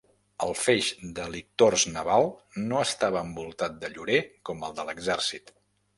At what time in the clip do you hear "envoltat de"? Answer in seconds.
3.27-3.95